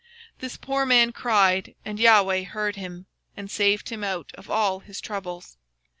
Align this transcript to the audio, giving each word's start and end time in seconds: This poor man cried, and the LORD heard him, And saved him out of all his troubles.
This 0.39 0.57
poor 0.57 0.83
man 0.83 1.11
cried, 1.11 1.75
and 1.85 1.95
the 1.99 2.05
LORD 2.05 2.45
heard 2.45 2.75
him, 2.75 3.05
And 3.37 3.51
saved 3.51 3.89
him 3.89 4.03
out 4.03 4.31
of 4.33 4.49
all 4.49 4.79
his 4.79 4.99
troubles. 4.99 5.57